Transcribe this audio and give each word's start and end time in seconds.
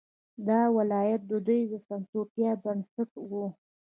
دا 0.47 0.61
ولایت 0.77 1.21
د 1.27 1.33
دوی 1.47 1.61
د 1.71 1.73
سمسورتیا 1.87 2.51
بنسټ 2.63 3.11
وو. 3.29 3.45